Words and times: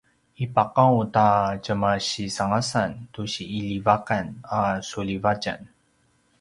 ipaqaung 0.45 1.01
ta 1.15 1.27
tjemaisangasan 1.63 2.91
tusi 3.13 3.43
iljivakan 3.57 4.25
a 4.59 4.61
suljivatjan 4.89 5.59